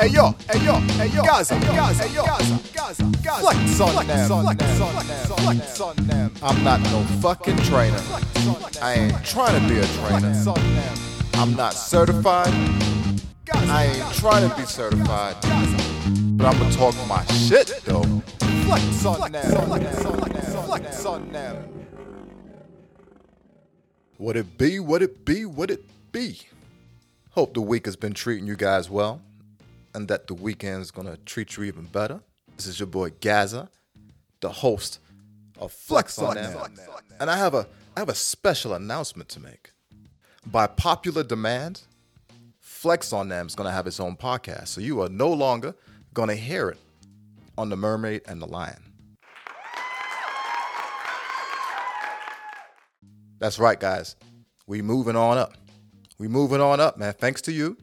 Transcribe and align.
hey 0.00 0.08
yo, 0.08 0.34
hey 0.50 0.64
yo, 0.64 0.74
hey 0.96 1.08
yo, 1.08 1.22
Gazza, 1.22 1.58
Gazza, 1.60 2.04
hey 2.04 2.14
yo, 2.14 2.24
Gazza, 2.24 2.58
Gazza, 2.72 3.04
Gazza. 3.22 3.40
Flex 3.40 3.80
on 3.80 4.06
them, 4.06 4.28
flex 4.28 4.80
on 4.80 5.06
them, 5.06 5.26
flex 5.26 5.80
on 5.80 5.96
them. 5.96 6.32
I'm 6.42 6.64
not 6.64 6.80
no 6.80 7.02
fucking 7.20 7.56
trainer. 7.58 8.00
I 8.80 8.94
ain't 8.94 9.24
trying 9.26 9.60
to 9.60 9.68
be 9.68 9.78
a 9.78 9.86
trainer. 9.98 10.32
I'm 11.34 11.54
not 11.54 11.74
certified. 11.74 12.52
I 13.52 13.92
ain't 13.94 14.14
trying 14.14 14.48
to 14.48 14.56
be 14.56 14.64
certified. 14.64 15.36
But 15.42 16.46
I'm 16.46 16.58
gonna 16.58 16.72
talk 16.72 16.94
my 17.06 17.22
shit 17.26 17.82
though. 17.84 18.02
Flex 18.64 19.04
on 19.04 19.32
them, 19.32 19.66
flex 19.66 20.04
on 20.06 20.20
them, 20.20 20.64
flex 20.64 21.04
on 21.04 21.32
them. 21.32 21.56
What 24.16 24.36
it 24.36 24.56
be, 24.56 24.80
what 24.80 25.02
it 25.02 25.26
be, 25.26 25.44
what 25.44 25.70
it 25.70 25.84
be. 26.10 26.40
Hope 27.32 27.52
the 27.52 27.60
week 27.60 27.84
has 27.84 27.96
been 27.96 28.14
treating 28.14 28.46
you 28.46 28.56
guys 28.56 28.88
well 28.88 29.20
and 29.94 30.08
that 30.08 30.26
the 30.26 30.34
weekend 30.34 30.82
is 30.82 30.90
going 30.90 31.06
to 31.06 31.16
treat 31.18 31.56
you 31.56 31.64
even 31.64 31.84
better. 31.84 32.20
This 32.56 32.66
is 32.66 32.78
your 32.78 32.86
boy 32.86 33.10
Gazza, 33.20 33.68
the 34.40 34.50
host 34.50 35.00
of 35.58 35.72
Flex 35.72 36.18
on 36.18 36.34
Them. 36.36 36.56
And 37.18 37.30
I 37.30 37.36
have 37.36 37.54
a 37.54 37.66
I 37.96 38.00
have 38.00 38.08
a 38.08 38.14
special 38.14 38.74
announcement 38.74 39.28
to 39.30 39.40
make. 39.40 39.72
By 40.46 40.66
popular 40.66 41.22
demand, 41.22 41.82
Flex 42.60 43.12
on 43.12 43.28
Them 43.28 43.46
is 43.46 43.54
going 43.54 43.66
to 43.66 43.72
have 43.72 43.86
its 43.86 44.00
own 44.00 44.16
podcast. 44.16 44.68
So 44.68 44.80
you 44.80 45.02
are 45.02 45.08
no 45.08 45.32
longer 45.32 45.74
going 46.14 46.28
to 46.28 46.34
hear 46.34 46.70
it 46.70 46.78
on 47.58 47.68
The 47.68 47.76
Mermaid 47.76 48.22
and 48.26 48.40
the 48.40 48.46
Lion. 48.46 48.82
That's 53.38 53.58
right, 53.58 53.78
guys. 53.78 54.16
We 54.66 54.82
moving 54.82 55.16
on 55.16 55.36
up. 55.36 55.54
We 56.18 56.28
moving 56.28 56.60
on 56.60 56.78
up, 56.78 56.98
man. 56.98 57.14
Thanks 57.14 57.40
to 57.42 57.52
you, 57.52 57.76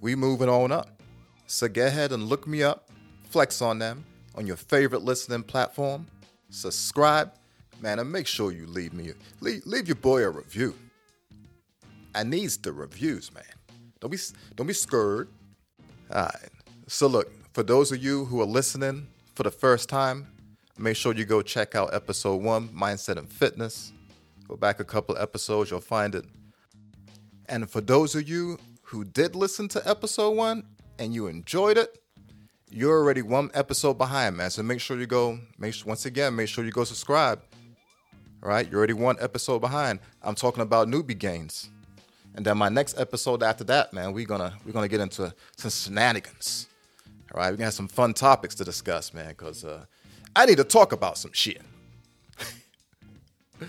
we 0.00 0.14
moving 0.14 0.48
on 0.48 0.70
up. 0.70 0.99
So 1.50 1.66
go 1.66 1.84
ahead 1.84 2.12
and 2.12 2.28
look 2.28 2.46
me 2.46 2.62
up, 2.62 2.90
flex 3.28 3.60
on 3.60 3.80
them 3.80 4.04
on 4.36 4.46
your 4.46 4.54
favorite 4.56 5.02
listening 5.02 5.42
platform. 5.42 6.06
Subscribe, 6.48 7.32
man, 7.80 7.98
and 7.98 8.10
make 8.10 8.28
sure 8.28 8.52
you 8.52 8.68
leave 8.68 8.92
me 8.92 9.10
leave, 9.40 9.66
leave 9.66 9.88
your 9.88 9.96
boy 9.96 10.22
a 10.22 10.30
review. 10.30 10.76
I 12.14 12.22
needs 12.22 12.56
the 12.56 12.72
reviews, 12.72 13.34
man. 13.34 13.42
Don't 13.98 14.10
be 14.10 14.18
don't 14.54 14.68
be 14.68 14.72
scared. 14.72 15.28
All 16.14 16.22
right. 16.22 16.50
So 16.86 17.08
look, 17.08 17.32
for 17.52 17.64
those 17.64 17.90
of 17.90 18.00
you 18.00 18.26
who 18.26 18.40
are 18.40 18.46
listening 18.46 19.08
for 19.34 19.42
the 19.42 19.50
first 19.50 19.88
time, 19.88 20.28
make 20.78 20.94
sure 20.94 21.12
you 21.12 21.24
go 21.24 21.42
check 21.42 21.74
out 21.74 21.92
episode 21.92 22.36
one, 22.36 22.68
Mindset 22.68 23.16
and 23.16 23.28
Fitness. 23.28 23.92
Go 24.46 24.54
back 24.54 24.78
a 24.78 24.84
couple 24.84 25.18
episodes, 25.18 25.72
you'll 25.72 25.80
find 25.80 26.14
it. 26.14 26.26
And 27.46 27.68
for 27.68 27.80
those 27.80 28.14
of 28.14 28.28
you 28.28 28.56
who 28.82 29.02
did 29.02 29.34
listen 29.34 29.66
to 29.70 29.88
episode 29.88 30.36
one 30.36 30.62
and 31.00 31.14
you 31.14 31.26
enjoyed 31.26 31.78
it, 31.78 31.98
you're 32.70 32.96
already 32.96 33.22
one 33.22 33.50
episode 33.54 33.94
behind, 33.94 34.36
man. 34.36 34.50
So 34.50 34.62
make 34.62 34.80
sure 34.80 35.00
you 35.00 35.06
go, 35.06 35.40
make 35.58 35.74
sure, 35.74 35.88
once 35.88 36.06
again, 36.06 36.36
make 36.36 36.48
sure 36.48 36.64
you 36.64 36.70
go 36.70 36.84
subscribe. 36.84 37.42
All 38.42 38.48
right, 38.48 38.68
you're 38.70 38.78
already 38.78 38.92
one 38.92 39.16
episode 39.18 39.58
behind. 39.60 39.98
I'm 40.22 40.34
talking 40.34 40.62
about 40.62 40.86
newbie 40.86 41.18
gains. 41.18 41.70
And 42.36 42.44
then 42.44 42.58
my 42.58 42.68
next 42.68 42.98
episode 42.98 43.42
after 43.42 43.64
that, 43.64 43.92
man, 43.92 44.12
we're 44.12 44.26
gonna 44.26 44.54
we're 44.64 44.72
gonna 44.72 44.88
get 44.88 45.00
into 45.00 45.34
some 45.56 45.70
shenanigans. 45.70 46.68
All 47.34 47.40
right, 47.40 47.50
we're 47.50 47.56
gonna 47.56 47.64
have 47.64 47.74
some 47.74 47.88
fun 47.88 48.14
topics 48.14 48.54
to 48.56 48.64
discuss, 48.64 49.12
man, 49.12 49.30
because 49.30 49.64
uh, 49.64 49.84
I 50.36 50.46
need 50.46 50.58
to 50.58 50.64
talk 50.64 50.92
about 50.92 51.18
some 51.18 51.32
shit. 51.32 51.60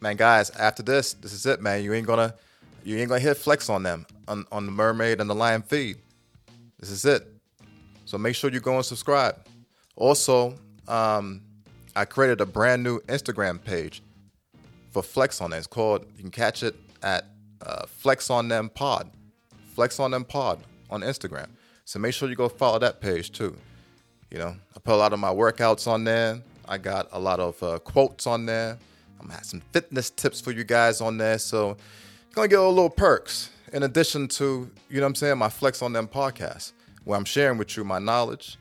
man, 0.00 0.16
guys, 0.16 0.50
after 0.50 0.82
this, 0.84 1.14
this 1.14 1.32
is 1.32 1.44
it, 1.46 1.60
man. 1.60 1.82
You 1.82 1.94
ain't 1.94 2.06
gonna 2.06 2.34
you 2.84 2.96
ain't 2.98 3.08
gonna 3.08 3.20
hit 3.20 3.36
flex 3.38 3.68
on 3.68 3.82
them 3.82 4.06
on, 4.28 4.46
on 4.52 4.66
the 4.66 4.72
mermaid 4.72 5.20
and 5.20 5.28
the 5.28 5.34
lion 5.34 5.62
feed. 5.62 5.98
This 6.78 6.90
is 6.90 7.04
it. 7.04 7.26
So 8.04 8.18
make 8.18 8.34
sure 8.34 8.50
you 8.50 8.60
go 8.60 8.76
and 8.76 8.84
subscribe. 8.84 9.36
Also, 9.96 10.54
um, 10.88 11.42
I 11.94 12.04
created 12.04 12.40
a 12.40 12.46
brand 12.46 12.82
new 12.82 13.00
Instagram 13.00 13.62
page 13.62 14.02
for 14.90 15.02
Flex 15.02 15.40
on 15.40 15.50
them. 15.50 15.58
It's 15.58 15.66
called 15.66 16.06
you 16.16 16.22
can 16.22 16.30
catch 16.30 16.62
it 16.62 16.74
at 17.02 17.26
uh, 17.60 17.86
Flex 17.86 18.30
on 18.30 18.48
them 18.48 18.68
Pod. 18.68 19.10
Flex 19.74 20.00
on 20.00 20.10
them 20.10 20.24
Pod 20.24 20.60
on 20.90 21.02
Instagram. 21.02 21.48
So 21.84 21.98
make 21.98 22.14
sure 22.14 22.28
you 22.28 22.36
go 22.36 22.48
follow 22.48 22.78
that 22.78 23.00
page 23.00 23.32
too. 23.32 23.56
You 24.30 24.38
know, 24.38 24.56
I 24.74 24.80
put 24.80 24.94
a 24.94 24.96
lot 24.96 25.12
of 25.12 25.18
my 25.18 25.28
workouts 25.28 25.86
on 25.86 26.04
there. 26.04 26.40
I 26.66 26.78
got 26.78 27.08
a 27.12 27.18
lot 27.18 27.40
of 27.40 27.62
uh, 27.62 27.78
quotes 27.80 28.26
on 28.26 28.46
there. 28.46 28.78
I'm 29.20 29.26
gonna 29.26 29.34
have 29.34 29.44
some 29.44 29.62
fitness 29.72 30.10
tips 30.10 30.40
for 30.40 30.52
you 30.52 30.64
guys 30.64 31.00
on 31.00 31.18
there. 31.18 31.38
So 31.38 31.68
you're 31.68 32.34
gonna 32.34 32.48
get 32.48 32.58
a 32.58 32.68
little 32.68 32.90
perks 32.90 33.50
in 33.72 33.82
addition 33.82 34.28
to, 34.28 34.70
you 34.88 34.96
know 34.96 35.02
what 35.02 35.08
I'm 35.08 35.14
saying, 35.14 35.38
my 35.38 35.48
Flex 35.48 35.82
on 35.82 35.92
Them 35.92 36.06
podcast, 36.06 36.72
where 37.04 37.18
I'm 37.18 37.24
sharing 37.24 37.58
with 37.58 37.76
you 37.76 37.84
my 37.84 37.98
knowledge, 37.98 38.58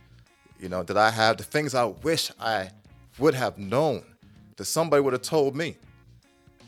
you 0.59 0.69
know, 0.69 0.83
that 0.83 0.97
I 0.97 1.11
have, 1.11 1.37
the 1.37 1.43
things 1.43 1.75
I 1.75 1.85
wish 1.85 2.31
I 2.39 2.71
would 3.19 3.33
have 3.33 3.57
known, 3.57 4.03
that 4.57 4.65
somebody 4.65 5.01
would 5.01 5.13
have 5.13 5.21
told 5.21 5.55
me, 5.55 5.75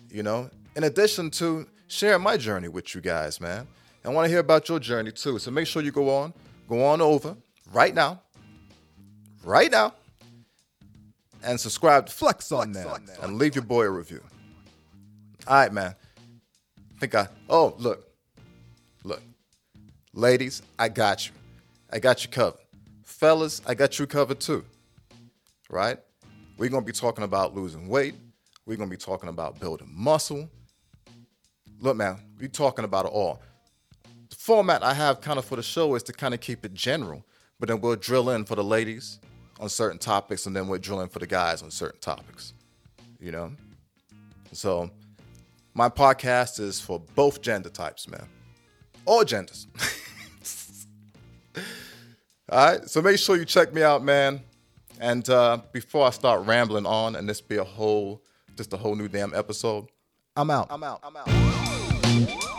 you 0.09 0.23
know, 0.23 0.49
in 0.75 0.83
addition 0.83 1.31
to 1.31 1.67
sharing 1.87 2.21
my 2.21 2.37
journey 2.37 2.67
with 2.67 2.93
you 2.93 3.01
guys, 3.01 3.39
man. 3.39 3.67
I 4.05 4.09
want 4.09 4.25
to 4.25 4.29
hear 4.29 4.39
about 4.39 4.67
your 4.67 4.79
journey 4.79 5.13
too. 5.13 5.39
So 5.39 5.49
make 5.49 5.65
sure 5.65 5.81
you 5.81 5.91
go 5.91 6.09
on, 6.09 6.33
go 6.67 6.85
on 6.85 6.99
over 6.99 7.37
right 7.71 7.95
now, 7.95 8.21
right 9.45 9.71
now, 9.71 9.93
and 11.41 11.57
subscribe 11.57 12.07
to 12.07 12.11
Flex 12.11 12.51
on 12.51 12.73
Them 12.73 12.89
and 13.21 13.37
leave 13.37 13.55
your 13.55 13.63
boy 13.63 13.85
a 13.85 13.89
review. 13.89 14.21
All 15.47 15.55
right, 15.55 15.71
man. 15.71 15.95
I 16.77 16.99
think 16.99 17.15
I, 17.15 17.27
oh, 17.49 17.75
look, 17.77 18.12
look. 19.03 19.21
Ladies, 20.13 20.61
I 20.77 20.89
got 20.89 21.27
you. 21.27 21.33
I 21.91 21.99
got 21.99 22.23
you 22.23 22.29
covered. 22.29 22.59
Fellas, 23.03 23.61
I 23.65 23.73
got 23.73 23.97
you 23.99 24.07
covered 24.07 24.39
too. 24.39 24.63
Right? 25.69 25.97
We're 26.57 26.69
going 26.69 26.83
to 26.83 26.85
be 26.85 26.93
talking 26.93 27.23
about 27.23 27.55
losing 27.55 27.87
weight. 27.87 28.15
We're 28.65 28.77
going 28.77 28.89
to 28.89 28.95
be 28.95 28.99
talking 28.99 29.29
about 29.29 29.59
building 29.59 29.89
muscle. 29.91 30.49
Look, 31.79 31.97
man, 31.97 32.19
we're 32.39 32.47
talking 32.47 32.85
about 32.85 33.05
it 33.05 33.11
all. 33.11 33.41
The 34.29 34.35
format 34.35 34.83
I 34.83 34.93
have 34.93 35.19
kind 35.19 35.39
of 35.39 35.45
for 35.45 35.55
the 35.55 35.63
show 35.63 35.95
is 35.95 36.03
to 36.03 36.13
kind 36.13 36.33
of 36.33 36.39
keep 36.39 36.63
it 36.63 36.73
general, 36.73 37.25
but 37.59 37.69
then 37.69 37.81
we'll 37.81 37.95
drill 37.95 38.29
in 38.29 38.45
for 38.45 38.55
the 38.55 38.63
ladies 38.63 39.19
on 39.59 39.69
certain 39.69 39.99
topics 39.99 40.45
and 40.45 40.55
then 40.55 40.67
we'll 40.67 40.79
drill 40.79 41.01
in 41.01 41.09
for 41.09 41.19
the 41.19 41.27
guys 41.27 41.61
on 41.61 41.71
certain 41.71 41.99
topics. 41.99 42.53
You 43.19 43.31
know? 43.31 43.51
So, 44.51 44.91
my 45.73 45.89
podcast 45.89 46.59
is 46.59 46.79
for 46.79 46.99
both 47.15 47.41
gender 47.41 47.69
types, 47.69 48.07
man. 48.07 48.27
All 49.05 49.23
genders. 49.23 49.67
All 52.49 52.65
right, 52.65 52.89
so 52.89 53.01
make 53.01 53.17
sure 53.17 53.35
you 53.35 53.45
check 53.45 53.73
me 53.73 53.81
out, 53.83 54.03
man. 54.03 54.41
And 54.99 55.27
uh, 55.29 55.59
before 55.71 56.05
I 56.07 56.11
start 56.11 56.45
rambling 56.45 56.85
on, 56.85 57.15
and 57.15 57.27
this 57.27 57.41
be 57.41 57.57
a 57.57 57.63
whole, 57.63 58.21
just 58.55 58.73
a 58.73 58.77
whole 58.77 58.95
new 58.95 59.07
damn 59.07 59.33
episode, 59.33 59.87
I'm 60.35 60.49
out. 60.49 60.67
I'm 60.69 60.83
out. 60.83 60.99
I'm 61.03 61.15
out. 61.15 61.27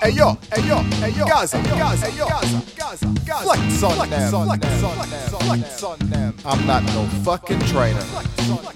Hey 0.03 0.11
yo, 0.11 0.35
hey 0.53 0.67
yo, 0.69 0.79
hey 0.79 1.11
yo, 1.11 1.27
Gazza, 1.27 1.63
Gazza, 1.63 2.07
hey 2.07 2.19
yo, 2.19 2.27
Gazza, 2.29 2.63
Gazza, 2.77 3.07
Gazza. 3.25 3.45
Flex 3.45 3.83
on 3.83 4.11
them, 4.11 4.31
flex 4.31 4.83
on 4.83 5.09
them, 5.09 5.31
flex 5.31 5.83
on 5.83 5.99
them. 6.11 6.35
I'm 6.45 6.67
not 6.67 6.83
no 6.85 7.07
fucking 7.25 7.61
trainer. 7.61 8.05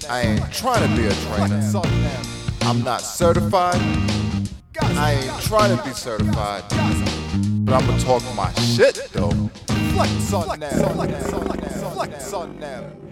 I 0.09 0.21
ain't 0.21 0.53
trying 0.53 0.89
to 0.89 0.95
be 0.95 1.07
a 1.07 1.13
trainer. 1.13 1.61
I'm 2.61 2.81
not 2.83 3.01
certified. 3.01 3.75
I 4.81 5.13
ain't 5.13 5.41
trying 5.43 5.77
to 5.77 5.83
be 5.83 5.91
certified. 5.91 6.63
But 7.65 7.73
I'm 7.75 7.85
gonna 7.85 7.99
talk 7.99 8.23
my 8.35 8.51
shit 8.53 9.09
though. 9.11 9.31
Flex 9.93 10.33
on 10.33 10.59
them, 10.59 10.93
flex 10.93 11.33
on 11.33 11.47
them, 11.47 11.91
flex 11.93 12.33
on 12.33 12.59
them. 12.59 13.08